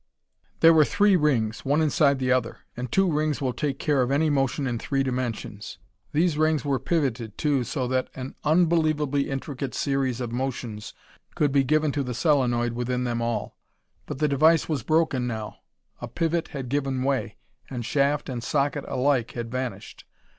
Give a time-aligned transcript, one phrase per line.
[0.61, 2.57] There were three rings, one inside the other.
[2.75, 5.77] And two rings will take care of any motion in three dimensions.
[6.11, 10.95] These rings were pivoted, too, so that an unbelievably intricate series of motions
[11.35, 13.59] could be given to the solenoid within them all.
[14.07, 15.57] But the device was broken, now.
[16.01, 17.37] A pivot had given away,
[17.69, 20.05] and shaft and socket alike had vanished.